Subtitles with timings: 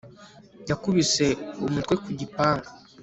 [0.69, 1.25] yakubise
[1.65, 2.67] umutwe ku gipangu